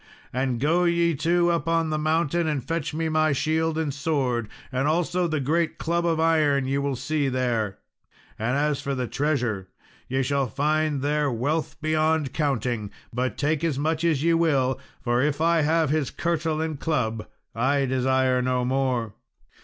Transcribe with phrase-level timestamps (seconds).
[0.33, 4.49] And go ye two up on the mountain and fetch me my shield and sword,
[4.71, 7.77] and also the great club of iron ye will see there;
[8.39, 9.67] and as for the treasure,
[10.07, 15.21] ye shall find there wealth beyond counting, but take as much as ye will, for
[15.21, 19.13] if I have his kirtle and the club, I desire no more."